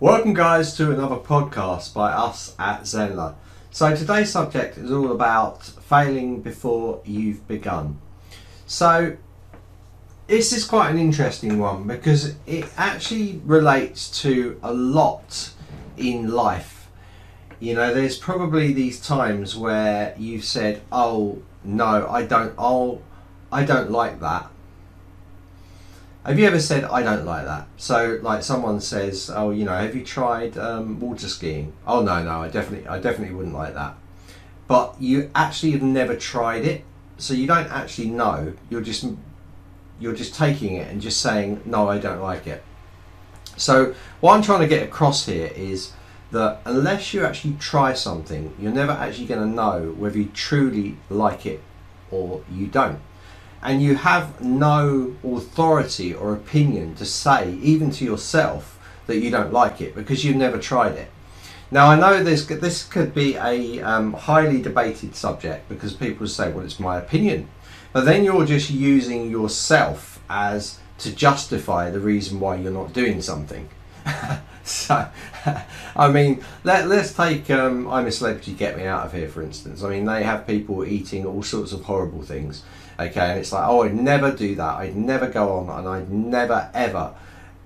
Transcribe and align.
Welcome, 0.00 0.32
guys, 0.32 0.76
to 0.76 0.92
another 0.92 1.16
podcast 1.16 1.92
by 1.92 2.12
us 2.12 2.54
at 2.56 2.82
Zenler. 2.82 3.34
So, 3.72 3.96
today's 3.96 4.30
subject 4.30 4.78
is 4.78 4.92
all 4.92 5.10
about 5.10 5.64
failing 5.64 6.40
before 6.40 7.00
you've 7.04 7.48
begun. 7.48 7.98
So, 8.64 9.16
this 10.28 10.52
is 10.52 10.64
quite 10.64 10.90
an 10.90 10.98
interesting 10.98 11.58
one 11.58 11.88
because 11.88 12.36
it 12.46 12.66
actually 12.76 13.40
relates 13.44 14.08
to 14.22 14.60
a 14.62 14.72
lot 14.72 15.50
in 15.96 16.28
life. 16.30 16.88
You 17.58 17.74
know, 17.74 17.92
there's 17.92 18.16
probably 18.16 18.72
these 18.72 19.04
times 19.04 19.56
where 19.56 20.14
you've 20.16 20.44
said, 20.44 20.80
"Oh 20.92 21.42
no, 21.64 22.06
I 22.08 22.22
don't. 22.24 22.54
Oh, 22.56 23.02
I 23.50 23.64
don't 23.64 23.90
like 23.90 24.20
that." 24.20 24.48
Have 26.28 26.38
you 26.38 26.44
ever 26.44 26.60
said, 26.60 26.84
"I 26.84 27.02
don't 27.02 27.24
like 27.24 27.46
that"? 27.46 27.68
So, 27.78 28.18
like, 28.20 28.42
someone 28.42 28.82
says, 28.82 29.30
"Oh, 29.34 29.50
you 29.50 29.64
know, 29.64 29.72
have 29.72 29.96
you 29.96 30.04
tried 30.04 30.58
um, 30.58 31.00
water 31.00 31.26
skiing?" 31.26 31.72
Oh 31.86 32.02
no, 32.02 32.22
no, 32.22 32.42
I 32.42 32.48
definitely, 32.48 32.86
I 32.86 32.98
definitely 32.98 33.34
wouldn't 33.34 33.54
like 33.54 33.72
that. 33.72 33.94
But 34.66 34.96
you 35.00 35.30
actually 35.34 35.72
have 35.72 35.80
never 35.80 36.14
tried 36.14 36.66
it, 36.66 36.84
so 37.16 37.32
you 37.32 37.46
don't 37.46 37.72
actually 37.72 38.10
know. 38.10 38.52
You're 38.68 38.82
just, 38.82 39.06
you're 39.98 40.14
just 40.14 40.34
taking 40.34 40.74
it 40.74 40.90
and 40.90 41.00
just 41.00 41.18
saying, 41.22 41.62
"No, 41.64 41.88
I 41.88 41.96
don't 41.96 42.20
like 42.20 42.46
it." 42.46 42.62
So, 43.56 43.94
what 44.20 44.34
I'm 44.34 44.42
trying 44.42 44.60
to 44.60 44.68
get 44.68 44.82
across 44.82 45.24
here 45.24 45.50
is 45.56 45.92
that 46.30 46.60
unless 46.66 47.14
you 47.14 47.24
actually 47.24 47.54
try 47.54 47.94
something, 47.94 48.54
you're 48.60 48.70
never 48.70 48.92
actually 48.92 49.28
going 49.28 49.40
to 49.40 49.54
know 49.62 49.94
whether 49.96 50.18
you 50.18 50.26
truly 50.34 50.98
like 51.08 51.46
it 51.46 51.62
or 52.10 52.42
you 52.52 52.66
don't. 52.66 53.00
And 53.62 53.82
you 53.82 53.96
have 53.96 54.40
no 54.40 55.16
authority 55.24 56.14
or 56.14 56.32
opinion 56.32 56.94
to 56.96 57.04
say, 57.04 57.54
even 57.62 57.90
to 57.92 58.04
yourself, 58.04 58.78
that 59.06 59.18
you 59.18 59.30
don't 59.30 59.52
like 59.52 59.80
it 59.80 59.94
because 59.94 60.24
you've 60.24 60.36
never 60.36 60.58
tried 60.58 60.92
it. 60.92 61.10
Now, 61.70 61.88
I 61.88 61.98
know 61.98 62.22
this, 62.22 62.46
this 62.46 62.86
could 62.86 63.14
be 63.14 63.36
a 63.36 63.82
um, 63.82 64.14
highly 64.14 64.62
debated 64.62 65.14
subject 65.14 65.68
because 65.68 65.92
people 65.92 66.26
say, 66.26 66.50
well, 66.50 66.64
it's 66.64 66.80
my 66.80 66.96
opinion. 66.96 67.48
But 67.92 68.04
then 68.04 68.24
you're 68.24 68.46
just 68.46 68.70
using 68.70 69.30
yourself 69.30 70.22
as 70.30 70.78
to 70.98 71.14
justify 71.14 71.90
the 71.90 72.00
reason 72.00 72.40
why 72.40 72.56
you're 72.56 72.72
not 72.72 72.92
doing 72.92 73.20
something. 73.20 73.68
so, 74.64 75.08
I 75.96 76.10
mean, 76.10 76.42
let, 76.64 76.88
let's 76.88 77.12
take 77.12 77.50
um, 77.50 77.88
I'm 77.88 78.06
a 78.06 78.12
Celebrity, 78.12 78.52
Get 78.52 78.76
Me 78.76 78.86
Out 78.86 79.06
of 79.06 79.12
Here, 79.12 79.28
for 79.28 79.42
instance. 79.42 79.82
I 79.82 79.90
mean, 79.90 80.04
they 80.06 80.22
have 80.22 80.46
people 80.46 80.84
eating 80.84 81.26
all 81.26 81.42
sorts 81.42 81.72
of 81.72 81.84
horrible 81.84 82.22
things, 82.22 82.62
okay, 82.98 83.30
and 83.30 83.38
it's 83.38 83.52
like, 83.52 83.66
oh, 83.66 83.82
I'd 83.82 83.94
never 83.94 84.32
do 84.32 84.54
that. 84.56 84.76
I'd 84.76 84.96
never 84.96 85.28
go 85.28 85.58
on 85.58 85.78
and 85.78 85.88
I'd 85.88 86.10
never, 86.10 86.70
ever 86.74 87.14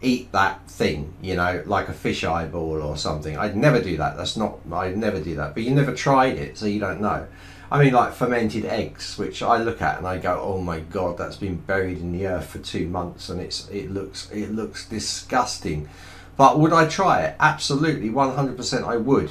eat 0.01 0.33
that 0.33 0.69
thing, 0.69 1.15
you 1.23 1.37
know, 1.37 1.63
like 1.67 1.89
a 1.89 1.93
fish 1.93 2.25
eyeball 2.25 2.83
or 2.83 2.97
something. 2.97 3.39
I'd 3.39 3.57
never 3.57 3.81
do 3.81 3.97
that. 3.97 4.17
That's 4.17 4.37
not, 4.37 4.59
I'd 4.73 4.97
never 4.97 5.21
do 5.21 5.37
that. 5.37 5.55
But 5.55 5.63
you 5.63 5.71
never 5.71 5.95
tried 5.95 6.37
it, 6.37 6.59
so 6.59 6.67
you 6.67 6.81
don't 6.81 7.01
know. 7.01 7.27
I 7.73 7.83
mean, 7.83 7.95
like 7.95 8.13
fermented 8.13 8.67
eggs, 8.67 9.17
which 9.17 9.43
I 9.43 9.57
look 9.57 9.81
at 9.81 9.97
and 9.97 10.07
I 10.07 10.19
go, 10.19 10.39
"Oh 10.43 10.61
my 10.61 10.81
god, 10.81 11.17
that's 11.17 11.37
been 11.37 11.57
buried 11.57 12.01
in 12.01 12.13
the 12.13 12.27
earth 12.27 12.49
for 12.49 12.59
two 12.59 12.87
months, 12.87 13.31
and 13.31 13.41
it's 13.41 13.67
it 13.71 13.91
looks 13.91 14.31
it 14.31 14.53
looks 14.53 14.87
disgusting." 14.87 15.89
But 16.37 16.59
would 16.59 16.75
I 16.75 16.87
try 16.87 17.23
it? 17.23 17.37
Absolutely, 17.41 18.11
100% 18.11 18.85
I 18.85 18.99
would. 18.99 19.31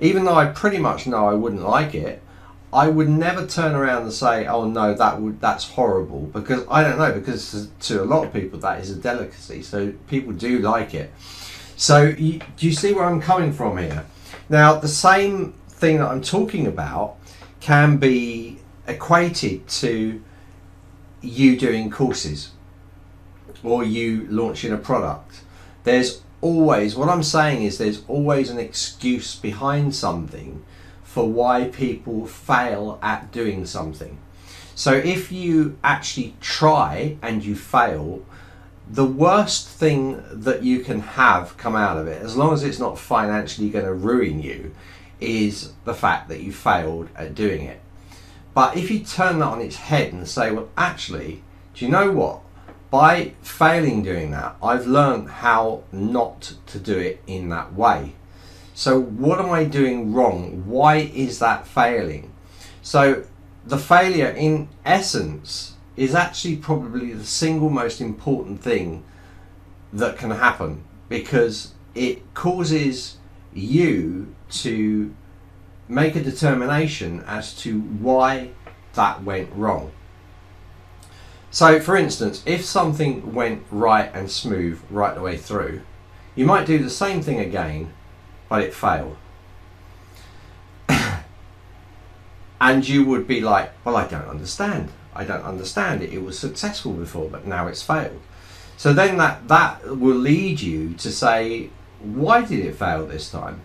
Even 0.00 0.24
though 0.24 0.34
I 0.34 0.46
pretty 0.46 0.78
much 0.78 1.06
know 1.06 1.28
I 1.28 1.34
wouldn't 1.34 1.62
like 1.62 1.94
it, 1.94 2.22
I 2.74 2.88
would 2.88 3.08
never 3.08 3.46
turn 3.46 3.76
around 3.76 4.02
and 4.02 4.12
say, 4.12 4.46
"Oh 4.46 4.66
no, 4.66 4.94
that 4.94 5.20
would 5.20 5.40
that's 5.40 5.70
horrible," 5.70 6.22
because 6.32 6.66
I 6.68 6.82
don't 6.82 6.98
know. 6.98 7.12
Because 7.12 7.68
to 7.80 8.02
a 8.02 8.04
lot 8.04 8.26
of 8.26 8.32
people, 8.32 8.58
that 8.58 8.80
is 8.80 8.90
a 8.90 8.96
delicacy. 8.96 9.62
So 9.62 9.92
people 10.08 10.32
do 10.32 10.58
like 10.58 10.92
it. 10.92 11.12
So 11.76 12.02
you, 12.02 12.40
do 12.56 12.66
you 12.66 12.72
see 12.72 12.92
where 12.92 13.04
I'm 13.04 13.20
coming 13.20 13.52
from 13.52 13.78
here? 13.78 14.04
Now, 14.48 14.74
the 14.74 14.88
same 14.88 15.54
thing 15.68 15.98
that 15.98 16.08
I'm 16.08 16.20
talking 16.20 16.66
about 16.66 17.16
can 17.60 17.96
be 17.96 18.58
equated 18.86 19.66
to 19.68 20.20
you 21.20 21.56
doing 21.56 21.90
courses 21.90 22.50
or 23.62 23.82
you 23.82 24.26
launching 24.30 24.72
a 24.72 24.76
product. 24.76 25.40
There's 25.84 26.22
always, 26.40 26.94
what 26.94 27.08
I'm 27.08 27.22
saying 27.22 27.62
is, 27.62 27.78
there's 27.78 28.02
always 28.06 28.50
an 28.50 28.58
excuse 28.58 29.34
behind 29.34 29.94
something 29.94 30.62
for 31.14 31.28
why 31.28 31.68
people 31.68 32.26
fail 32.26 32.98
at 33.00 33.30
doing 33.30 33.64
something. 33.64 34.18
So 34.74 34.92
if 34.94 35.30
you 35.30 35.78
actually 35.84 36.34
try 36.40 37.16
and 37.22 37.44
you 37.44 37.54
fail, 37.54 38.26
the 38.90 39.06
worst 39.06 39.68
thing 39.68 40.20
that 40.28 40.64
you 40.64 40.80
can 40.80 40.98
have 40.98 41.56
come 41.56 41.76
out 41.76 41.98
of 41.98 42.08
it, 42.08 42.20
as 42.20 42.36
long 42.36 42.52
as 42.52 42.64
it's 42.64 42.80
not 42.80 42.98
financially 42.98 43.70
going 43.70 43.84
to 43.84 43.94
ruin 43.94 44.42
you, 44.42 44.74
is 45.20 45.72
the 45.84 45.94
fact 45.94 46.28
that 46.30 46.40
you 46.40 46.52
failed 46.52 47.08
at 47.14 47.36
doing 47.36 47.64
it. 47.64 47.80
But 48.52 48.76
if 48.76 48.90
you 48.90 48.98
turn 48.98 49.38
that 49.38 49.46
on 49.46 49.60
its 49.60 49.76
head 49.76 50.12
and 50.12 50.26
say, 50.28 50.50
well, 50.50 50.68
actually, 50.76 51.44
do 51.74 51.84
you 51.84 51.90
know 51.92 52.10
what? 52.10 52.40
by 52.94 53.32
failing 53.42 54.04
doing 54.04 54.30
that, 54.30 54.54
I've 54.62 54.86
learned 54.86 55.28
how 55.28 55.82
not 55.90 56.54
to 56.66 56.78
do 56.78 56.96
it 56.96 57.20
in 57.26 57.48
that 57.48 57.74
way. 57.74 58.12
So, 58.76 59.00
what 59.00 59.38
am 59.38 59.50
I 59.50 59.62
doing 59.64 60.12
wrong? 60.12 60.64
Why 60.66 60.96
is 60.96 61.38
that 61.38 61.64
failing? 61.64 62.32
So, 62.82 63.24
the 63.64 63.78
failure, 63.78 64.30
in 64.30 64.68
essence, 64.84 65.74
is 65.96 66.12
actually 66.12 66.56
probably 66.56 67.12
the 67.12 67.24
single 67.24 67.70
most 67.70 68.00
important 68.00 68.60
thing 68.60 69.04
that 69.92 70.18
can 70.18 70.32
happen 70.32 70.82
because 71.08 71.72
it 71.94 72.34
causes 72.34 73.18
you 73.52 74.34
to 74.50 75.14
make 75.86 76.16
a 76.16 76.22
determination 76.22 77.22
as 77.28 77.54
to 77.58 77.80
why 77.80 78.50
that 78.94 79.22
went 79.22 79.52
wrong. 79.54 79.92
So, 81.52 81.78
for 81.78 81.96
instance, 81.96 82.42
if 82.44 82.64
something 82.64 83.32
went 83.32 83.62
right 83.70 84.10
and 84.12 84.28
smooth 84.28 84.80
right 84.90 85.14
the 85.14 85.20
way 85.20 85.36
through, 85.36 85.82
you 86.34 86.44
might 86.44 86.66
do 86.66 86.78
the 86.78 86.90
same 86.90 87.22
thing 87.22 87.38
again, 87.38 87.92
but 88.54 88.62
it 88.62 88.72
failed. 88.72 89.16
and 92.60 92.88
you 92.88 93.04
would 93.04 93.26
be 93.26 93.40
like, 93.40 93.72
well, 93.84 93.96
I 93.96 94.06
don't 94.06 94.28
understand. 94.28 94.90
I 95.12 95.24
don't 95.24 95.42
understand 95.42 96.02
it. 96.04 96.12
It 96.12 96.22
was 96.22 96.38
successful 96.38 96.92
before, 96.92 97.28
but 97.28 97.48
now 97.48 97.66
it's 97.66 97.82
failed. 97.82 98.20
So 98.76 98.92
then 98.92 99.16
that, 99.16 99.48
that 99.48 99.98
will 99.98 100.14
lead 100.14 100.60
you 100.60 100.94
to 100.94 101.10
say, 101.10 101.70
why 101.98 102.44
did 102.44 102.64
it 102.64 102.76
fail 102.76 103.04
this 103.04 103.28
time? 103.28 103.60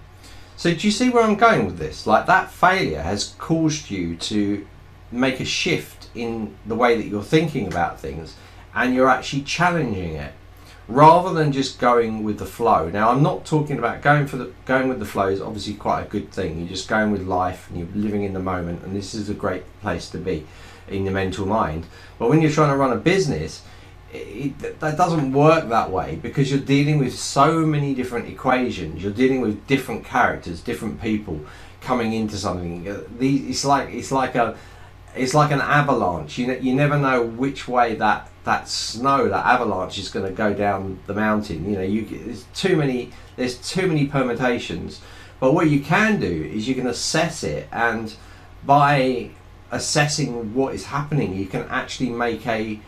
So 0.58 0.74
do 0.74 0.88
you 0.88 0.92
see 0.92 1.12
where 1.12 1.24
I'm 1.24 1.36
going 1.36 1.68
with 1.68 1.78
this? 1.78 2.08
Like 2.08 2.26
that 2.26 2.50
failure 2.50 3.04
has 3.04 3.36
caused 3.38 3.92
you 3.92 4.16
to 4.16 4.66
make 5.12 5.40
a 5.40 5.46
shift 5.46 6.08
in 6.16 6.56
the 6.66 6.74
way 6.74 6.98
that 6.98 7.06
you're 7.06 7.22
thinking 7.22 7.68
about 7.68 8.00
things 8.00 8.34
and 8.74 8.96
you're 8.96 9.08
actually 9.08 9.44
challenging 9.44 10.16
it 10.16 10.34
rather 10.90 11.34
than 11.34 11.52
just 11.52 11.80
going 11.80 12.24
with 12.24 12.40
the 12.40 12.46
flow. 12.46 12.90
Now, 12.90 13.12
I'm 13.12 13.22
not 13.22 13.46
talking 13.46 13.78
about 13.78 14.02
going 14.02 14.26
for 14.26 14.38
the 14.38 14.52
going 14.66 14.90
with 14.90 15.00
the 15.00 15.06
flow 15.06 15.28
is 15.28 15.40
obviously 15.40 15.76
quite 15.76 16.02
a 16.02 16.10
good 16.10 16.32
thing. 16.32 16.60
You're 16.60 16.68
just 16.68 16.88
going 16.88 17.12
with 17.12 17.22
life 17.22 17.70
and 17.70 17.80
you're 17.80 17.88
living 17.96 18.24
in 18.24 18.34
the 18.34 18.40
moment, 18.40 18.84
and 18.84 18.96
this 18.96 19.14
is 19.14 19.30
a 19.30 19.36
great 19.36 19.64
place 19.82 20.10
to 20.10 20.18
be 20.18 20.46
in 20.88 21.06
the 21.06 21.12
mental 21.12 21.46
mind. 21.46 21.86
But 22.18 22.30
when 22.30 22.42
you're 22.42 22.52
trying 22.52 22.72
to 22.72 22.76
run 22.76 22.92
a 22.92 22.98
business, 22.98 23.62
it, 24.12 24.80
that 24.80 24.98
doesn't 24.98 25.32
work 25.32 25.70
that 25.70 25.92
way 25.92 26.16
because 26.16 26.50
you're 26.50 26.60
dealing 26.60 26.98
with 26.98 27.16
so 27.16 27.64
many 27.66 27.94
different 27.94 28.28
equations. 28.28 29.04
You're 29.04 29.14
dealing 29.14 29.42
with 29.42 29.68
different 29.68 30.04
characters, 30.04 30.62
different 30.62 31.00
people 31.00 31.40
coming 31.82 32.14
into 32.14 32.36
something. 32.36 32.88
Uh, 32.88 33.04
it's 33.20 33.64
like 33.64 33.90
it's 33.90 34.12
like 34.12 34.34
a 34.34 34.58
it's 35.20 35.34
like 35.34 35.52
an 35.52 35.62
avalanche. 35.62 36.38
You 36.38 36.54
you 36.54 36.74
never 36.74 36.98
know 36.98 37.24
which 37.24 37.68
way 37.68 37.96
that 37.96 38.30
that 38.46 38.68
snow, 38.68 39.30
that 39.30 39.46
avalanche 39.46 39.98
is 39.98 40.10
going 40.10 40.26
to 40.26 40.32
go 40.32 40.54
down 40.54 41.00
the 41.06 41.14
mountain. 41.14 41.70
You 41.70 41.78
know, 41.78 41.84
you 41.84 42.06
there's 42.06 42.46
too 42.54 42.76
many 42.76 43.12
there's 43.36 43.58
too 43.58 43.88
many 43.88 44.08
permutations. 44.08 45.02
But 45.40 45.54
what 45.54 45.70
you 45.70 45.80
can 45.82 46.20
do 46.20 46.52
is 46.54 46.68
you 46.68 46.76
can 46.76 46.88
assess 46.88 47.44
it, 47.44 47.70
and 47.72 48.14
by 48.66 49.32
assessing 49.72 50.54
what 50.54 50.74
is 50.74 50.86
happening, 50.86 51.36
you 51.36 51.46
can 51.46 51.64
actually 51.70 52.10
make 52.10 52.46
a 52.48 52.80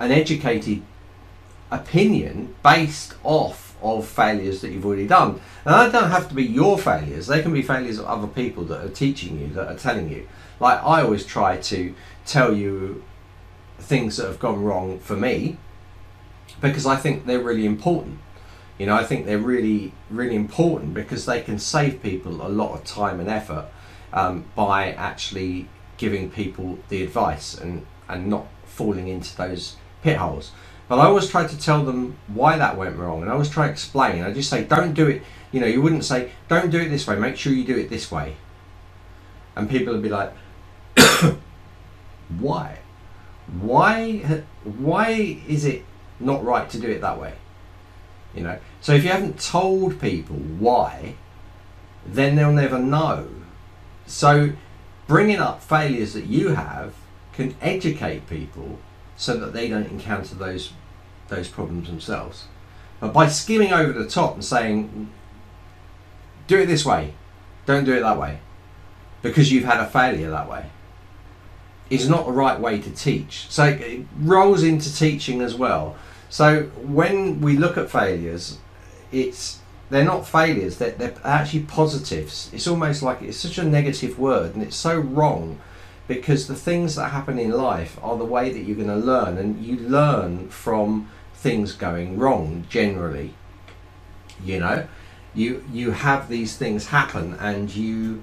an 0.00 0.10
educated 0.10 0.82
opinion 1.70 2.54
based 2.62 3.14
off 3.22 3.63
of 3.84 4.06
failures 4.06 4.60
that 4.62 4.70
you've 4.70 4.86
already 4.86 5.06
done. 5.06 5.40
And 5.64 5.74
that 5.74 5.92
don't 5.92 6.10
have 6.10 6.28
to 6.28 6.34
be 6.34 6.44
your 6.44 6.78
failures; 6.78 7.26
they 7.26 7.42
can 7.42 7.52
be 7.52 7.62
failures 7.62 7.98
of 7.98 8.06
other 8.06 8.26
people 8.26 8.64
that 8.64 8.84
are 8.84 8.88
teaching 8.88 9.38
you, 9.40 9.48
that 9.48 9.68
are 9.68 9.78
telling 9.78 10.10
you 10.10 10.26
like 10.60 10.82
I 10.82 11.02
always 11.02 11.26
try 11.26 11.56
to 11.56 11.94
tell 12.26 12.54
you 12.54 13.02
things 13.78 14.16
that 14.16 14.26
have 14.26 14.38
gone 14.38 14.62
wrong 14.62 14.98
for 14.98 15.16
me 15.16 15.58
because 16.60 16.86
I 16.86 16.96
think 16.96 17.26
they're 17.26 17.40
really 17.40 17.66
important. 17.66 18.18
You 18.78 18.86
know, 18.86 18.94
I 18.94 19.04
think 19.04 19.26
they're 19.26 19.38
really, 19.38 19.92
really 20.10 20.34
important 20.34 20.94
because 20.94 21.26
they 21.26 21.40
can 21.40 21.58
save 21.58 22.02
people 22.02 22.44
a 22.44 22.48
lot 22.48 22.74
of 22.74 22.84
time 22.84 23.20
and 23.20 23.28
effort 23.28 23.66
um, 24.12 24.46
by 24.54 24.92
actually 24.92 25.68
giving 25.96 26.30
people 26.30 26.78
the 26.88 27.02
advice 27.02 27.54
and, 27.54 27.86
and 28.08 28.28
not 28.28 28.46
falling 28.64 29.08
into 29.08 29.36
those 29.36 29.76
pit 30.02 30.16
holes. 30.16 30.50
But 30.88 30.98
I 30.98 31.06
always 31.06 31.28
try 31.28 31.46
to 31.46 31.58
tell 31.58 31.84
them 31.84 32.16
why 32.28 32.58
that 32.58 32.76
went 32.76 32.96
wrong, 32.96 33.22
and 33.22 33.30
I 33.30 33.32
always 33.32 33.48
try 33.48 33.66
to 33.66 33.72
explain. 33.72 34.22
I 34.22 34.32
just 34.32 34.50
say, 34.50 34.64
don't 34.64 34.92
do 34.92 35.08
it. 35.08 35.22
You 35.50 35.60
know, 35.60 35.66
you 35.66 35.80
wouldn't 35.80 36.04
say, 36.04 36.32
don't 36.48 36.70
do 36.70 36.78
it 36.78 36.88
this 36.88 37.06
way. 37.06 37.16
Make 37.16 37.36
sure 37.36 37.52
you 37.52 37.64
do 37.64 37.76
it 37.76 37.88
this 37.88 38.10
way. 38.10 38.36
And 39.56 39.70
people 39.70 39.94
would 39.94 40.02
be 40.02 40.08
like, 40.08 40.32
why? 42.38 42.78
Why? 43.60 44.42
Why 44.64 45.10
is 45.48 45.64
it 45.64 45.84
not 46.20 46.44
right 46.44 46.68
to 46.70 46.78
do 46.78 46.90
it 46.90 47.00
that 47.00 47.18
way? 47.18 47.34
You 48.34 48.42
know. 48.42 48.58
So 48.80 48.92
if 48.92 49.04
you 49.04 49.10
haven't 49.10 49.40
told 49.40 50.00
people 50.00 50.36
why, 50.36 51.14
then 52.04 52.36
they'll 52.36 52.52
never 52.52 52.78
know. 52.78 53.28
So 54.06 54.50
bringing 55.06 55.38
up 55.38 55.62
failures 55.62 56.12
that 56.14 56.26
you 56.26 56.50
have 56.50 56.94
can 57.32 57.54
educate 57.60 58.28
people 58.28 58.78
so 59.16 59.36
that 59.36 59.52
they 59.52 59.68
don't 59.68 59.90
encounter 59.90 60.34
those 60.34 60.72
those 61.28 61.48
problems 61.48 61.88
themselves. 61.88 62.44
But 63.00 63.12
by 63.12 63.28
skimming 63.28 63.72
over 63.72 63.92
the 63.92 64.08
top 64.08 64.34
and 64.34 64.44
saying, 64.44 65.10
do 66.46 66.60
it 66.60 66.66
this 66.66 66.84
way, 66.84 67.14
don't 67.66 67.84
do 67.84 67.94
it 67.94 68.00
that 68.00 68.18
way, 68.18 68.38
because 69.22 69.50
you've 69.50 69.64
had 69.64 69.80
a 69.80 69.86
failure 69.86 70.30
that 70.30 70.48
way, 70.48 70.66
is 71.90 72.08
not 72.08 72.26
the 72.26 72.32
right 72.32 72.60
way 72.60 72.80
to 72.80 72.90
teach. 72.90 73.46
So 73.48 73.64
it 73.64 74.06
rolls 74.18 74.62
into 74.62 74.94
teaching 74.94 75.40
as 75.40 75.54
well. 75.54 75.96
So 76.28 76.64
when 76.82 77.40
we 77.40 77.56
look 77.56 77.76
at 77.76 77.90
failures, 77.90 78.58
it's 79.12 79.60
they're 79.90 80.04
not 80.04 80.26
failures; 80.26 80.78
they're, 80.78 80.92
they're 80.92 81.14
actually 81.24 81.60
positives. 81.60 82.50
It's 82.52 82.66
almost 82.66 83.02
like 83.02 83.22
it's 83.22 83.36
such 83.36 83.58
a 83.58 83.64
negative 83.64 84.18
word, 84.18 84.54
and 84.54 84.62
it's 84.62 84.76
so 84.76 84.98
wrong 84.98 85.60
because 86.06 86.46
the 86.46 86.54
things 86.54 86.96
that 86.96 87.10
happen 87.10 87.38
in 87.38 87.50
life 87.50 87.98
are 88.02 88.16
the 88.16 88.24
way 88.24 88.52
that 88.52 88.60
you're 88.60 88.76
going 88.76 88.88
to 88.88 88.96
learn 88.96 89.38
and 89.38 89.64
you 89.64 89.76
learn 89.76 90.48
from 90.48 91.08
things 91.34 91.72
going 91.72 92.18
wrong 92.18 92.66
generally. 92.68 93.34
You 94.42 94.60
know? 94.60 94.86
You 95.34 95.64
you 95.72 95.92
have 95.92 96.28
these 96.28 96.56
things 96.56 96.88
happen 96.88 97.34
and 97.40 97.74
you 97.74 98.22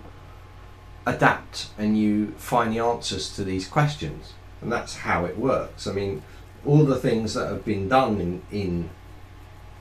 adapt 1.06 1.70
and 1.78 1.98
you 1.98 2.34
find 2.38 2.74
the 2.74 2.80
answers 2.80 3.36
to 3.36 3.44
these 3.44 3.68
questions. 3.68 4.34
And 4.62 4.72
that's 4.72 4.98
how 4.98 5.26
it 5.26 5.38
works. 5.38 5.88
I 5.88 5.94
mean 5.94 6.22
all 6.66 6.86
the 6.86 6.96
things 6.96 7.34
that 7.34 7.48
have 7.48 7.66
been 7.66 7.90
done 7.90 8.22
in 8.22 8.42
in 8.52 8.90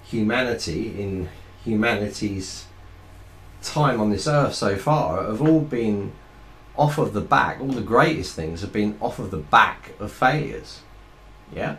humanity 0.03 1.01
in 1.01 1.29
humanity's 1.65 2.65
time 3.63 4.01
on 4.01 4.11
this 4.11 4.27
earth 4.27 4.55
so 4.55 4.77
far 4.77 5.25
have 5.25 5.43
all 5.43 5.61
been 5.61 6.13
off 6.77 6.99
of 6.99 7.13
the 7.13 7.21
back, 7.21 7.61
all 7.61 7.69
the 7.69 7.81
greatest 7.81 8.35
things 8.35 8.61
have 8.63 8.73
been 8.73 8.97
off 9.01 9.19
of 9.19 9.31
the 9.31 9.37
back 9.37 9.93
of 9.99 10.11
failures. 10.13 10.81
Yeah? 11.55 11.77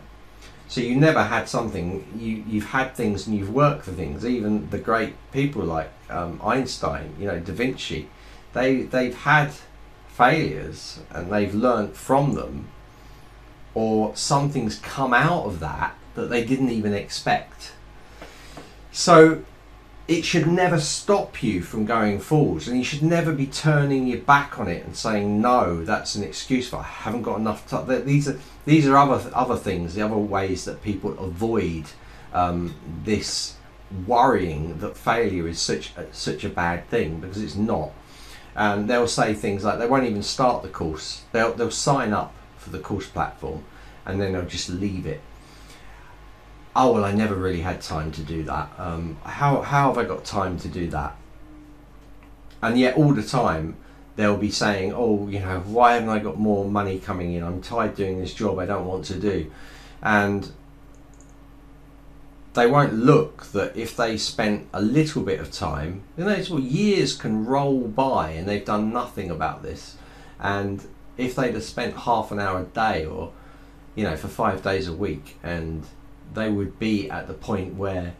So 0.68 0.80
you 0.80 0.96
never 0.96 1.24
had 1.24 1.48
something, 1.48 2.06
you, 2.16 2.44
you've 2.46 2.70
had 2.70 2.94
things 2.94 3.26
and 3.26 3.36
you've 3.36 3.52
worked 3.52 3.84
for 3.84 3.92
things. 3.92 4.24
Even 4.24 4.70
the 4.70 4.78
great 4.78 5.14
people 5.32 5.62
like 5.62 5.90
um, 6.08 6.40
Einstein, 6.42 7.14
you 7.18 7.26
know, 7.26 7.38
Da 7.38 7.52
Vinci, 7.52 8.08
they, 8.52 8.82
they've 8.82 9.14
had 9.14 9.52
failures 10.08 11.00
and 11.10 11.32
they've 11.32 11.54
learnt 11.54 11.96
from 11.96 12.34
them, 12.34 12.68
or 13.74 14.14
something's 14.14 14.78
come 14.78 15.14
out 15.14 15.44
of 15.44 15.60
that 15.60 15.94
that 16.14 16.28
they 16.28 16.44
didn't 16.44 16.70
even 16.70 16.92
expect. 16.92 17.72
So 18.92 19.42
it 20.12 20.24
should 20.24 20.46
never 20.46 20.78
stop 20.78 21.42
you 21.42 21.62
from 21.62 21.86
going 21.86 22.20
forwards 22.20 22.68
and 22.68 22.76
you 22.76 22.84
should 22.84 23.02
never 23.02 23.32
be 23.32 23.46
turning 23.46 24.06
your 24.06 24.20
back 24.20 24.58
on 24.58 24.68
it 24.68 24.84
and 24.84 24.94
saying 24.94 25.40
no 25.40 25.82
that's 25.84 26.14
an 26.14 26.22
excuse 26.22 26.68
for 26.68 26.76
I 26.76 26.82
haven't 26.82 27.22
got 27.22 27.38
enough 27.38 27.66
time. 27.66 28.04
These 28.04 28.28
are 28.28 28.38
these 28.66 28.86
are 28.86 28.96
other 28.96 29.30
other 29.34 29.56
things 29.56 29.94
the 29.94 30.02
other 30.02 30.16
ways 30.16 30.66
that 30.66 30.82
people 30.82 31.18
avoid 31.18 31.86
um, 32.34 32.74
this 33.04 33.56
worrying 34.06 34.78
that 34.78 34.96
failure 34.96 35.48
is 35.48 35.60
such 35.60 35.92
a, 35.96 36.12
such 36.12 36.44
a 36.44 36.48
bad 36.48 36.88
thing 36.88 37.20
because 37.20 37.42
it's 37.42 37.56
not. 37.56 37.92
And 38.54 38.88
they'll 38.88 39.08
say 39.08 39.32
things 39.34 39.64
like 39.64 39.78
they 39.78 39.86
won't 39.86 40.04
even 40.04 40.22
start 40.22 40.62
the 40.62 40.68
course. 40.68 41.22
They'll, 41.32 41.54
they'll 41.54 41.70
sign 41.70 42.12
up 42.12 42.34
for 42.58 42.70
the 42.70 42.78
course 42.78 43.06
platform 43.06 43.64
and 44.04 44.20
then 44.20 44.32
they'll 44.32 44.44
just 44.44 44.68
leave 44.68 45.06
it 45.06 45.20
oh 46.74 46.92
well, 46.92 47.04
I 47.04 47.12
never 47.12 47.34
really 47.34 47.60
had 47.60 47.80
time 47.80 48.12
to 48.12 48.22
do 48.22 48.42
that. 48.44 48.70
Um, 48.78 49.18
how 49.24 49.62
how 49.62 49.88
have 49.88 49.98
I 49.98 50.04
got 50.04 50.24
time 50.24 50.58
to 50.60 50.68
do 50.68 50.88
that? 50.88 51.16
And 52.62 52.78
yet 52.78 52.96
all 52.96 53.12
the 53.12 53.22
time 53.22 53.76
they'll 54.14 54.36
be 54.36 54.50
saying, 54.50 54.92
oh, 54.94 55.26
you 55.28 55.40
know, 55.40 55.60
why 55.60 55.94
haven't 55.94 56.10
I 56.10 56.18
got 56.18 56.38
more 56.38 56.64
money 56.64 56.98
coming 56.98 57.32
in? 57.32 57.42
I'm 57.42 57.62
tired 57.62 57.94
doing 57.94 58.20
this 58.20 58.34
job 58.34 58.58
I 58.58 58.66
don't 58.66 58.86
want 58.86 59.04
to 59.06 59.18
do, 59.18 59.50
and 60.02 60.52
they 62.54 62.66
won't 62.66 62.92
look 62.92 63.46
that 63.46 63.74
if 63.76 63.96
they 63.96 64.18
spent 64.18 64.68
a 64.72 64.82
little 64.82 65.22
bit 65.22 65.40
of 65.40 65.50
time, 65.50 66.02
you 66.16 66.24
know, 66.24 66.44
well, 66.50 66.60
years 66.60 67.14
can 67.16 67.46
roll 67.46 67.88
by 67.88 68.30
and 68.30 68.46
they've 68.46 68.64
done 68.64 68.92
nothing 68.92 69.30
about 69.30 69.62
this, 69.62 69.96
and 70.38 70.86
if 71.16 71.34
they'd 71.34 71.54
have 71.54 71.64
spent 71.64 71.96
half 71.96 72.30
an 72.30 72.38
hour 72.38 72.60
a 72.60 72.64
day 72.64 73.04
or, 73.04 73.32
you 73.94 74.04
know, 74.04 74.16
for 74.16 74.28
five 74.28 74.62
days 74.62 74.88
a 74.88 74.92
week 74.92 75.38
and 75.42 75.84
they 76.34 76.50
would 76.50 76.78
be 76.78 77.10
at 77.10 77.26
the 77.26 77.34
point 77.34 77.74
where 77.74 78.14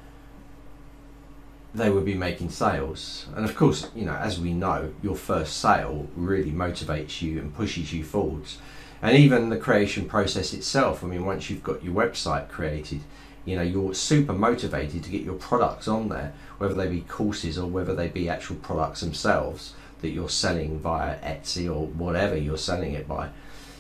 they 1.75 1.91
would 1.91 2.05
be 2.05 2.15
making 2.15 2.51
sales. 2.51 3.27
And 3.35 3.45
of 3.45 3.57
course, 3.57 3.91
you 3.95 4.05
know, 4.05 4.15
as 4.15 4.39
we 4.39 4.53
know, 4.53 4.93
your 5.03 5.17
first 5.17 5.59
sale 5.59 6.09
really 6.17 6.51
motivates 6.51 7.23
you 7.23 7.39
and 7.39 7.55
pushes 7.55 7.93
you 7.93 8.05
forwards. 8.05 8.59
And 9.01 9.17
even 9.17 9.49
the 9.49 9.57
creation 9.57 10.07
process 10.07 10.53
itself, 10.53 11.03
I 11.03 11.07
mean, 11.09 11.25
once 11.25 11.51
you've 11.51 11.65
got 11.65 11.83
your 11.83 11.95
website 11.95 12.49
created, 12.49 13.01
you 13.45 13.57
know, 13.57 13.63
you're 13.63 13.95
super 13.95 14.33
motivated 14.33 15.03
to 15.03 15.11
get 15.11 15.23
your 15.23 15.35
products 15.35 15.89
on 15.89 16.09
there, 16.09 16.35
whether 16.59 16.75
they 16.75 16.89
be 16.89 17.01
courses 17.01 17.59
or 17.59 17.67
whether 17.67 17.95
they 17.95 18.09
be 18.09 18.29
actual 18.29 18.57
products 18.57 19.01
themselves 19.01 19.75
that 20.03 20.11
you're 20.11 20.29
selling 20.29 20.79
via 20.79 21.19
Etsy 21.19 21.67
or 21.67 21.87
whatever 21.87 22.37
you're 22.37 22.59
selling 22.59 22.93
it 22.93 23.09
by. 23.09 23.31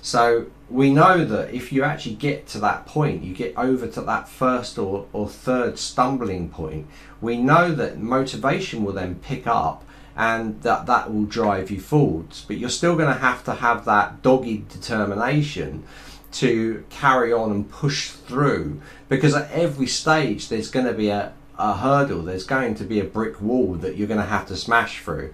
So 0.03 0.47
we 0.69 0.93
know 0.93 1.25
that 1.25 1.55
if 1.55 1.73
you 1.73 1.85
actually 1.85 2.17
get 2.17 2.49
to 2.49 2.59
that 2.59 2.87
point, 2.87 3.23
you 3.23 3.33
get 3.33 3.57
over 3.57 3.87
to 3.87 4.01
that 4.03 4.29
first 4.29 4.77
or, 4.77 5.07
or 5.13 5.29
third 5.29 5.79
stumbling 5.79 6.49
point, 6.49 6.89
we 7.21 7.37
know 7.37 7.73
that 7.73 8.01
motivation 8.01 8.85
will 8.85 8.93
then 8.93 9.15
pick 9.15 9.47
up 9.47 9.85
and 10.17 10.61
that 10.63 10.87
that 10.87 11.15
will 11.15 11.25
drive 11.25 11.71
you 11.71 11.81
forwards. 11.81 12.45
But 12.47 12.59
you're 12.59 12.69
still 12.69 12.97
going 12.97 13.15
to 13.15 13.21
have 13.21 13.45
to 13.45 13.55
have 13.55 13.85
that 13.85 14.23
dogged 14.23 14.69
determination 14.69 15.85
to 16.33 16.85
carry 16.91 17.33
on 17.33 17.53
and 17.53 17.71
push 17.71 18.11
through 18.11 18.83
because 19.09 19.37
at 19.37 19.51
every 19.53 19.87
stage 19.87 20.49
there's 20.49 20.71
going 20.71 20.87
to 20.87 20.95
be 20.95 21.11
a, 21.11 21.33
a 21.57 21.75
hurdle, 21.77 22.23
there's 22.23 22.45
going 22.45 22.75
to 22.75 22.85
be 22.85 22.99
a 22.99 23.05
brick 23.05 23.41
wall 23.41 23.75
that 23.75 23.97
you're 23.97 24.09
going 24.09 24.19
to 24.19 24.27
have 24.27 24.49
to 24.49 24.57
smash 24.57 25.01
through 25.01 25.32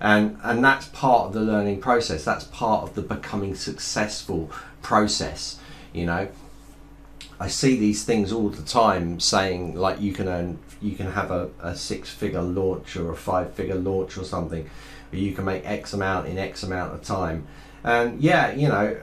and 0.00 0.38
and 0.42 0.64
that's 0.64 0.88
part 0.88 1.26
of 1.26 1.32
the 1.32 1.40
learning 1.40 1.80
process. 1.80 2.24
That's 2.24 2.44
part 2.44 2.82
of 2.82 2.94
the 2.94 3.02
becoming 3.02 3.54
successful 3.54 4.50
process 4.82 5.60
you 5.92 6.06
know? 6.06 6.28
I 7.38 7.48
see 7.48 7.78
these 7.78 8.04
things 8.04 8.32
all 8.32 8.50
the 8.50 8.62
time 8.62 9.18
saying 9.18 9.74
like 9.74 10.00
you 10.00 10.12
can 10.12 10.28
earn 10.28 10.58
you 10.82 10.94
can 10.94 11.12
have 11.12 11.30
a, 11.30 11.50
a 11.62 11.74
six 11.74 12.10
figure 12.10 12.42
launch 12.42 12.96
or 12.96 13.10
a 13.10 13.16
five 13.16 13.54
figure 13.54 13.74
launch 13.74 14.18
or 14.18 14.24
something 14.24 14.68
or 15.12 15.16
you 15.16 15.32
can 15.32 15.44
make 15.44 15.64
x 15.64 15.92
amount 15.94 16.26
in 16.28 16.38
x 16.38 16.62
amount 16.62 16.94
of 16.94 17.02
time. 17.02 17.46
And 17.82 18.20
yeah 18.20 18.52
you 18.52 18.68
know 18.68 19.00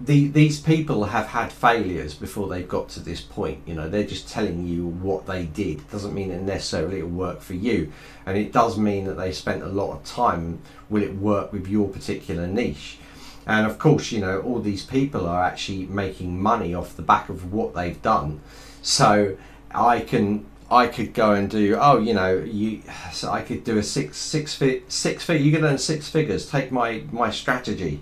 the, 0.00 0.28
these 0.28 0.60
people 0.60 1.04
have 1.04 1.28
had 1.28 1.52
failures 1.52 2.14
before 2.14 2.48
they've 2.48 2.68
got 2.68 2.88
to 2.90 3.00
this 3.00 3.20
point. 3.20 3.60
You 3.66 3.74
know, 3.74 3.88
they're 3.88 4.06
just 4.06 4.28
telling 4.28 4.66
you 4.66 4.86
what 4.86 5.26
they 5.26 5.46
did. 5.46 5.78
It 5.78 5.90
doesn't 5.90 6.14
mean 6.14 6.30
it 6.30 6.42
necessarily 6.42 6.98
it'll 6.98 7.10
work 7.10 7.40
for 7.40 7.54
you, 7.54 7.92
and 8.26 8.36
it 8.36 8.52
does 8.52 8.76
mean 8.76 9.04
that 9.06 9.16
they 9.16 9.32
spent 9.32 9.62
a 9.62 9.68
lot 9.68 9.92
of 9.92 10.04
time. 10.04 10.60
Will 10.90 11.02
it 11.02 11.14
work 11.14 11.52
with 11.52 11.68
your 11.68 11.88
particular 11.88 12.46
niche? 12.46 12.98
And 13.46 13.66
of 13.66 13.78
course, 13.78 14.10
you 14.10 14.20
know, 14.20 14.40
all 14.40 14.60
these 14.60 14.84
people 14.84 15.26
are 15.26 15.44
actually 15.44 15.86
making 15.86 16.40
money 16.40 16.74
off 16.74 16.96
the 16.96 17.02
back 17.02 17.28
of 17.28 17.52
what 17.52 17.74
they've 17.74 18.00
done. 18.00 18.40
So 18.82 19.36
I 19.70 20.00
can 20.00 20.46
I 20.70 20.86
could 20.86 21.12
go 21.12 21.32
and 21.32 21.50
do 21.50 21.76
oh 21.78 21.98
you 21.98 22.14
know 22.14 22.36
you 22.36 22.82
so 23.12 23.30
I 23.30 23.42
could 23.42 23.64
do 23.64 23.78
a 23.78 23.82
six 23.82 24.16
six 24.16 24.54
fit 24.54 24.90
six 24.90 25.24
figure 25.24 25.44
you 25.44 25.52
can 25.52 25.64
earn 25.64 25.78
six 25.78 26.08
figures 26.08 26.48
take 26.50 26.72
my 26.72 27.04
my 27.12 27.30
strategy 27.30 28.00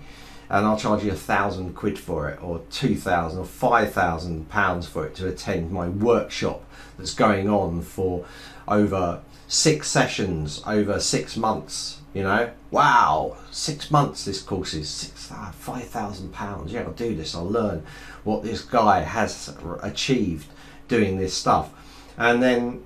and 0.53 0.67
I'll 0.67 0.77
charge 0.77 1.03
you 1.03 1.11
a 1.11 1.15
thousand 1.15 1.73
quid 1.73 1.97
for 1.97 2.29
it, 2.29 2.41
or 2.41 2.61
two 2.69 2.95
thousand, 2.95 3.39
or 3.39 3.45
five 3.45 3.91
thousand 3.91 4.49
pounds 4.49 4.87
for 4.87 5.03
it 5.07 5.15
to 5.15 5.27
attend 5.27 5.71
my 5.71 5.89
workshop 5.89 6.63
that's 6.95 7.15
going 7.15 7.49
on 7.49 7.81
for 7.81 8.23
over 8.67 9.21
six 9.47 9.89
sessions 9.89 10.61
over 10.67 10.99
six 10.99 11.35
months. 11.35 12.01
You 12.13 12.21
know, 12.21 12.51
wow, 12.69 13.37
six 13.49 13.89
months 13.89 14.25
this 14.25 14.43
course 14.43 14.75
is 14.75 14.87
six 14.87 15.25
five 15.25 15.85
thousand 15.85 16.31
pounds. 16.33 16.71
Yeah, 16.71 16.83
I'll 16.83 16.91
do 16.91 17.15
this. 17.15 17.33
I'll 17.33 17.49
learn 17.49 17.83
what 18.23 18.43
this 18.43 18.61
guy 18.61 18.99
has 18.99 19.51
achieved 19.81 20.45
doing 20.87 21.17
this 21.17 21.33
stuff, 21.33 21.71
and 22.15 22.43
then 22.43 22.83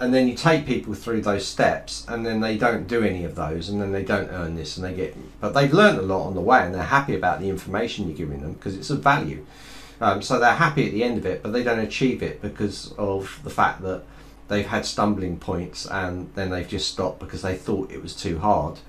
and 0.00 0.12
then 0.12 0.26
you 0.26 0.34
take 0.34 0.66
people 0.66 0.92
through 0.94 1.20
those 1.20 1.46
steps 1.46 2.04
and 2.08 2.26
then 2.26 2.40
they 2.40 2.58
don't 2.58 2.86
do 2.88 3.02
any 3.02 3.24
of 3.24 3.34
those 3.36 3.68
and 3.68 3.80
then 3.80 3.92
they 3.92 4.02
don't 4.04 4.28
earn 4.30 4.56
this 4.56 4.76
and 4.76 4.84
they 4.84 4.92
get 4.92 5.16
but 5.40 5.54
they've 5.54 5.72
learned 5.72 5.98
a 5.98 6.02
lot 6.02 6.26
on 6.26 6.34
the 6.34 6.40
way 6.40 6.60
and 6.62 6.74
they're 6.74 6.82
happy 6.82 7.14
about 7.14 7.40
the 7.40 7.48
information 7.48 8.08
you're 8.08 8.16
giving 8.16 8.40
them 8.40 8.54
because 8.54 8.76
it's 8.76 8.90
of 8.90 9.00
value 9.02 9.44
Um, 10.00 10.22
so 10.22 10.38
they're 10.40 10.54
happy 10.54 10.86
at 10.86 10.92
the 10.92 11.04
end 11.04 11.18
of 11.18 11.26
it, 11.26 11.42
but 11.42 11.52
they 11.52 11.62
don't 11.62 11.78
achieve 11.78 12.22
it 12.22 12.42
because 12.42 12.92
of 12.98 13.40
the 13.44 13.50
fact 13.50 13.82
that 13.82 14.02
they've 14.48 14.66
had 14.66 14.84
stumbling 14.84 15.38
points 15.38 15.86
and 15.86 16.28
then 16.34 16.50
they've 16.50 16.68
just 16.68 16.90
stopped 16.90 17.20
because 17.20 17.42
they 17.42 17.54
thought 17.54 17.92
it 17.92 18.02
was 18.02 18.14
too 18.14 18.38
hard. 18.40 18.80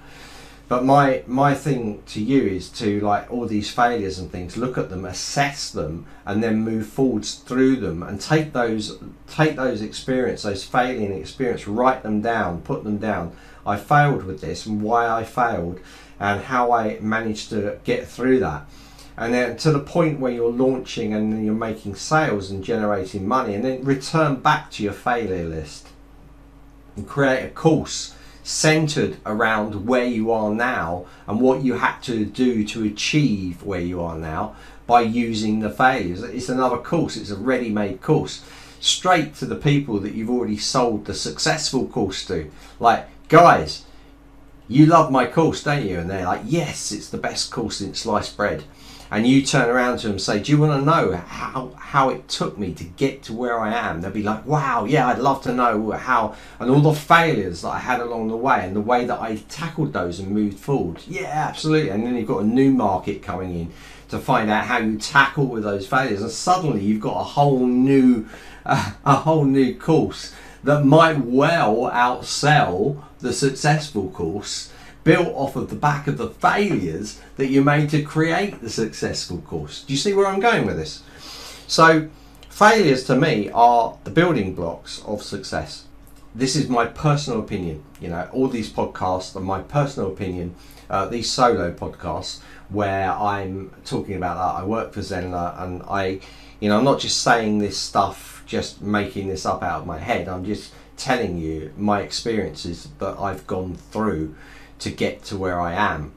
But 0.67 0.83
my 0.83 1.23
my 1.27 1.53
thing 1.53 2.01
to 2.07 2.21
you 2.21 2.41
is 2.41 2.69
to 2.69 2.99
like 3.01 3.31
all 3.31 3.45
these 3.45 3.69
failures 3.69 4.17
and 4.17 4.31
things, 4.31 4.57
look 4.57 4.77
at 4.77 4.89
them, 4.89 5.05
assess 5.05 5.69
them, 5.69 6.07
and 6.25 6.41
then 6.41 6.63
move 6.63 6.87
forwards 6.87 7.35
through 7.35 7.75
them, 7.77 8.01
and 8.01 8.19
take 8.19 8.53
those 8.53 8.97
take 9.27 9.55
those 9.55 9.81
experience, 9.81 10.41
those 10.41 10.63
failing 10.63 11.13
experience, 11.13 11.67
write 11.67 12.01
them 12.01 12.21
down, 12.21 12.61
put 12.61 12.83
them 12.83 12.97
down. 12.97 13.35
I 13.65 13.77
failed 13.77 14.23
with 14.23 14.41
this, 14.41 14.65
and 14.65 14.81
why 14.81 15.07
I 15.07 15.23
failed, 15.23 15.79
and 16.19 16.41
how 16.41 16.71
I 16.71 16.99
managed 16.99 17.51
to 17.51 17.77
get 17.83 18.07
through 18.07 18.39
that. 18.39 18.65
And 19.17 19.33
then 19.33 19.57
to 19.57 19.71
the 19.71 19.79
point 19.79 20.19
where 20.19 20.31
you're 20.31 20.51
launching 20.51 21.13
and 21.13 21.45
you're 21.45 21.53
making 21.53 21.95
sales 21.95 22.49
and 22.49 22.63
generating 22.63 23.27
money, 23.27 23.53
and 23.53 23.63
then 23.63 23.83
return 23.83 24.37
back 24.37 24.71
to 24.71 24.83
your 24.83 24.93
failure 24.93 25.45
list 25.45 25.89
and 26.95 27.07
create 27.07 27.45
a 27.45 27.49
course 27.49 28.14
centered 28.45 29.17
around 29.25 29.87
where 29.87 30.05
you 30.05 30.31
are 30.31 30.51
now 30.51 31.03
and 31.25 31.41
what 31.41 31.63
you 31.63 31.73
had 31.73 31.99
to 31.99 32.23
do 32.23 32.63
to 32.63 32.83
achieve 32.83 33.63
where 33.63 33.81
you 33.81 33.99
are 33.99 34.17
now 34.17 34.55
by 34.85 35.01
using 35.01 35.59
the 35.59 35.69
failures. 35.69 36.21
It's 36.21 36.47
another 36.47 36.77
course, 36.77 37.17
it's 37.17 37.31
a 37.31 37.35
ready 37.35 37.71
made 37.71 38.01
course 38.01 38.45
straight 38.79 39.33
to 39.33 39.47
the 39.47 39.55
people 39.55 39.99
that 39.99 40.13
you've 40.13 40.29
already 40.29 40.57
sold 40.57 41.05
the 41.05 41.13
successful 41.15 41.87
course 41.87 42.23
to. 42.27 42.51
Like, 42.79 43.07
guys, 43.29 43.83
you 44.67 44.85
love 44.85 45.11
my 45.11 45.25
course, 45.25 45.63
don't 45.63 45.87
you? 45.87 45.97
And 45.97 46.07
they're 46.07 46.25
like, 46.27 46.41
yes, 46.45 46.91
it's 46.91 47.09
the 47.09 47.17
best 47.17 47.51
course 47.51 47.81
in 47.81 47.95
sliced 47.95 48.37
bread 48.37 48.63
and 49.11 49.27
you 49.27 49.45
turn 49.45 49.69
around 49.69 49.97
to 49.97 50.07
them 50.07 50.13
and 50.13 50.21
say, 50.21 50.39
Do 50.39 50.51
you 50.51 50.57
want 50.57 50.79
to 50.79 50.85
know 50.85 51.15
how, 51.15 51.71
how 51.77 52.09
it 52.09 52.27
took 52.27 52.57
me 52.57 52.73
to 52.73 52.83
get 52.83 53.23
to 53.23 53.33
where 53.33 53.59
I 53.59 53.73
am? 53.73 54.01
They'll 54.01 54.11
be 54.11 54.23
like, 54.23 54.45
Wow, 54.45 54.85
yeah, 54.85 55.07
I'd 55.07 55.19
love 55.19 55.41
to 55.43 55.53
know 55.53 55.91
how, 55.91 56.35
and 56.59 56.69
all 56.69 56.81
the 56.81 56.93
failures 56.93 57.61
that 57.61 57.69
I 57.69 57.79
had 57.79 57.99
along 57.99 58.29
the 58.29 58.37
way 58.37 58.65
and 58.65 58.75
the 58.75 58.81
way 58.81 59.05
that 59.05 59.19
I 59.19 59.37
tackled 59.49 59.93
those 59.93 60.19
and 60.19 60.31
moved 60.31 60.59
forward. 60.59 61.01
Yeah, 61.07 61.31
absolutely. 61.47 61.89
And 61.89 62.05
then 62.05 62.15
you've 62.15 62.27
got 62.27 62.43
a 62.43 62.47
new 62.47 62.71
market 62.71 63.21
coming 63.21 63.59
in 63.59 63.73
to 64.09 64.19
find 64.19 64.49
out 64.49 64.65
how 64.65 64.77
you 64.77 64.97
tackle 64.97 65.47
with 65.47 65.63
those 65.63 65.87
failures, 65.87 66.21
and 66.21 66.31
suddenly 66.31 66.81
you've 66.81 67.01
got 67.01 67.19
a 67.19 67.23
whole 67.23 67.65
new, 67.65 68.27
uh, 68.65 68.93
a 69.05 69.15
whole 69.15 69.45
new 69.45 69.75
course 69.75 70.33
that 70.63 70.83
might 70.83 71.19
well 71.19 71.91
outsell 71.91 73.03
the 73.19 73.31
successful 73.31 74.09
course 74.09 74.71
built 75.05 75.33
off 75.35 75.55
of 75.55 75.69
the 75.69 75.75
back 75.75 76.07
of 76.07 76.17
the 76.17 76.29
failures 76.29 77.21
that 77.37 77.47
you 77.47 77.63
made 77.63 77.89
to 77.91 78.01
create 78.01 78.59
the 78.59 78.69
successful 78.69 79.37
course. 79.37 79.83
Do 79.83 79.93
you 79.93 79.97
see 79.97 80.13
where 80.13 80.27
I'm 80.27 80.41
going 80.41 80.65
with 80.65 80.75
this? 80.75 81.03
So, 81.67 82.09
failures 82.49 83.05
to 83.05 83.15
me 83.15 83.49
are 83.51 83.97
the 84.03 84.09
building 84.09 84.55
blocks 84.55 85.03
of 85.05 85.21
success. 85.21 85.85
This 86.33 86.55
is 86.55 86.67
my 86.67 86.87
personal 86.87 87.39
opinion. 87.39 87.83
You 88.01 88.09
know, 88.09 88.27
all 88.33 88.47
these 88.47 88.69
podcasts 88.69 89.35
are 89.35 89.41
my 89.41 89.61
personal 89.61 90.11
opinion. 90.11 90.55
Uh, 90.89 91.05
these 91.05 91.29
solo 91.29 91.71
podcasts 91.71 92.41
where 92.69 93.11
I'm 93.11 93.71
talking 93.85 94.15
about 94.15 94.35
that. 94.35 94.61
I 94.61 94.65
work 94.65 94.91
for 94.91 95.01
Zenler 95.01 95.61
and 95.61 95.83
I, 95.83 96.19
you 96.59 96.67
know, 96.67 96.79
I'm 96.79 96.83
not 96.83 96.99
just 96.99 97.21
saying 97.21 97.59
this 97.59 97.77
stuff, 97.77 98.43
just 98.47 98.81
making 98.81 99.27
this 99.27 99.45
up 99.45 99.61
out 99.61 99.81
of 99.81 99.87
my 99.87 99.99
head. 99.99 100.27
I'm 100.27 100.45
just 100.45 100.73
telling 100.97 101.37
you 101.37 101.73
my 101.77 102.01
experiences 102.01 102.87
that 102.99 103.19
I've 103.19 103.45
gone 103.45 103.75
through 103.75 104.35
to 104.79 104.91
get 104.91 105.23
to 105.25 105.37
where 105.37 105.59
I 105.59 105.73
am 105.73 106.13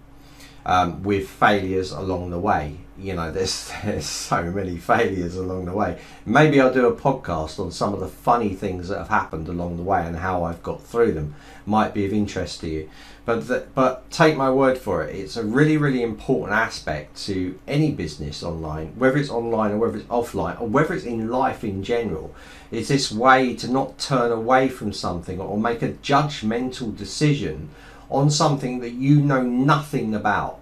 um, 0.69 1.03
with 1.03 1.29
failures 1.29 1.93
along 1.93 2.31
the 2.31 2.39
way. 2.39 2.77
You 2.99 3.15
know, 3.15 3.31
there's 3.31 3.73
there's 3.85 4.07
so 4.07 4.43
many 4.43 4.77
failures 4.77 5.35
along 5.35 5.65
the 5.65 5.73
way. 5.73 5.99
Maybe 6.27 6.61
I'll 6.61 6.73
do 6.73 6.87
a 6.87 6.95
podcast 6.95 7.59
on 7.59 7.73
some 7.73 7.95
of 7.95 8.01
the 8.01 8.09
funny 8.09 8.55
things 8.55 8.89
that 8.89 8.99
have 8.99 9.09
happened 9.09 9.49
along 9.49 9.79
the 9.79 9.83
way 9.83 10.05
and 10.05 10.17
how 10.17 10.45
I've 10.45 10.63
got 10.63 10.83
through 10.83 11.13
them. 11.13 11.35
Might 11.65 11.95
be 11.95 12.05
of 12.05 12.13
interest 12.13 12.61
to 12.61 12.69
you. 12.69 12.91
But 13.25 13.47
the, 13.47 13.67
but 13.75 14.11
take 14.11 14.37
my 14.37 14.51
word 14.51 14.79
for 14.79 15.05
it. 15.05 15.15
It's 15.15 15.37
a 15.37 15.45
really 15.45 15.79
really 15.79 16.03
important 16.03 16.59
aspect 16.59 17.17
to 17.27 17.59
any 17.67 17.91
business 17.91 18.43
online, 18.43 18.89
whether 18.99 19.17
it's 19.17 19.31
online 19.31 19.73
or 19.73 19.79
whether 19.79 19.97
it's 19.97 20.09
offline 20.09 20.61
or 20.61 20.67
whether 20.67 20.93
it's 20.95 21.05
in 21.05 21.29
life 21.29 21.65
in 21.65 21.83
general. 21.83 22.35
It's 22.71 22.89
this 22.89 23.11
way 23.11 23.55
to 23.57 23.71
not 23.71 23.99
turn 23.99 24.33
away 24.33 24.69
from 24.69 24.93
something 24.93 25.41
or 25.41 25.57
make 25.57 25.81
a 25.81 25.93
judgmental 25.93 26.95
decision 26.95 27.71
on 28.11 28.31
something 28.31 28.81
that 28.81 28.93
you 28.93 29.21
know 29.21 29.43
nothing 29.43 30.15
about. 30.15 30.61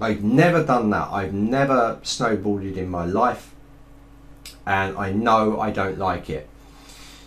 I've 0.00 0.22
never 0.22 0.64
done 0.64 0.90
that. 0.90 1.08
I've 1.10 1.34
never 1.34 1.98
snowboarded 2.02 2.76
in 2.76 2.88
my 2.88 3.04
life, 3.04 3.54
and 4.64 4.96
I 4.96 5.12
know 5.12 5.60
I 5.60 5.70
don't 5.70 5.98
like 5.98 6.30
it. 6.30 6.48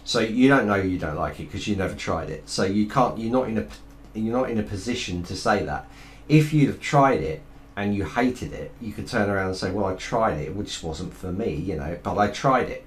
So 0.04 0.20
you 0.20 0.48
don't 0.48 0.68
know 0.68 0.76
you 0.76 0.98
don't 0.98 1.18
like 1.18 1.40
it 1.40 1.46
because 1.46 1.68
you 1.68 1.76
never 1.76 1.96
tried 1.96 2.30
it. 2.30 2.48
So 2.50 2.64
you 2.64 2.88
can't. 2.88 3.18
You're 3.18 3.32
not 3.32 3.50
in 3.50 3.58
a. 3.58 3.68
You're 4.14 4.38
not 4.38 4.50
in 4.50 4.58
a 4.58 4.64
position 4.64 5.24
to 5.24 5.36
say 5.36 5.64
that. 5.66 5.88
If 6.28 6.54
you'd 6.54 6.68
have 6.68 6.80
tried 6.80 7.22
it 7.22 7.42
and 7.76 7.96
you 7.96 8.06
hated 8.06 8.54
it, 8.54 8.72
you 8.82 8.94
could 8.94 9.08
turn 9.08 9.30
around 9.30 9.48
and 9.48 9.56
say, 9.56 9.72
"Well, 9.72 9.86
I 9.86 9.96
tried 9.96 10.40
it, 10.40 10.56
which 10.56 10.82
wasn't 10.82 11.14
for 11.14 11.32
me," 11.32 11.54
you 11.54 11.76
know, 11.76 11.98
but 12.04 12.18
I 12.18 12.28
tried 12.28 12.70
it. 12.70 12.86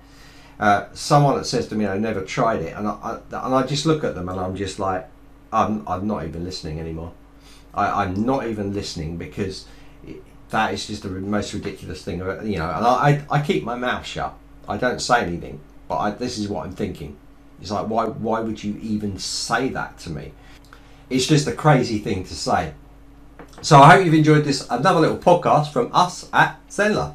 Uh, 0.59 0.87
someone 0.93 1.37
that 1.37 1.45
says 1.45 1.69
to 1.69 1.75
me, 1.75 1.87
"I 1.87 1.99
never 1.99 2.23
tried 2.23 2.63
it," 2.63 2.77
and 2.77 2.89
I, 2.89 3.21
I, 3.33 3.47
and 3.47 3.55
I 3.55 3.67
just 3.67 3.87
look 3.87 4.05
at 4.05 4.15
them 4.15 4.29
and 4.29 4.39
I'm 4.41 4.57
just 4.57 4.79
like, 4.79 5.09
I'm, 5.55 5.87
I'm 5.87 6.07
not 6.07 6.25
even 6.25 6.45
listening 6.45 6.81
anymore. 6.81 7.13
I, 7.73 8.05
I'm 8.05 8.27
not 8.27 8.47
even 8.47 8.75
listening 8.75 9.17
because 9.17 9.67
it, 10.07 10.23
that 10.51 10.75
is 10.75 10.87
just 10.87 11.03
the 11.03 11.09
most 11.09 11.55
ridiculous 11.55 12.03
thing. 12.03 12.19
You 12.19 12.59
know, 12.59 12.71
and 12.71 12.87
I, 12.87 13.25
I, 13.31 13.39
I 13.39 13.43
keep 13.43 13.65
my 13.65 13.77
mouth 13.77 14.05
shut. 14.05 14.35
I 14.69 14.77
don't 14.77 15.01
say 15.01 15.23
anything, 15.23 15.61
but 15.89 15.99
I, 15.99 16.11
this 16.11 16.39
is 16.39 16.49
what 16.49 16.67
I'm 16.67 16.73
thinking. 16.73 17.17
It's 17.61 17.71
like, 17.71 17.89
why, 17.89 18.07
why 18.07 18.41
would 18.41 18.63
you 18.65 18.79
even 18.83 19.19
say 19.19 19.69
that 19.69 19.99
to 20.01 20.11
me? 20.11 20.33
It's 21.09 21.27
just 21.27 21.47
a 21.47 21.53
crazy 21.53 21.99
thing 21.99 22.25
to 22.25 22.35
say. 22.35 22.75
So 23.63 23.79
I 23.79 23.97
hope 23.97 24.05
you've 24.05 24.15
enjoyed 24.15 24.45
this 24.45 24.67
another 24.69 25.01
little 25.01 25.19
podcast 25.19 25.73
from 25.73 25.91
us 25.95 26.29
at 26.33 26.59
Zenler. 26.69 27.15